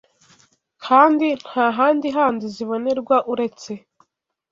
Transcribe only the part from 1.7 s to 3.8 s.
handi handi zibonerwa uretse